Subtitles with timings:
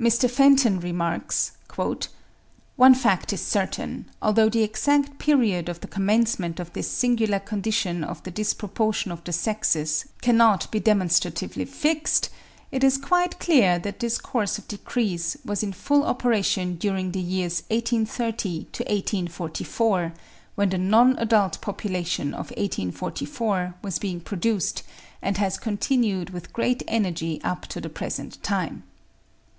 [0.00, 0.30] Mr.
[0.30, 1.74] Fenton remarks (p.
[1.82, 2.08] 30),
[2.76, 8.02] "One fact is certain, although the exact period of the commencement of this singular condition
[8.02, 12.30] of the disproportion of the sexes cannot be demonstratively fixed,
[12.72, 17.20] it is quite clear that this course of decrease was in full operation during the
[17.20, 20.14] years 1830 to 1844,
[20.54, 24.82] when the non adult population of 1844 was being produced,
[25.20, 28.82] and has continued with great energy up to the present time."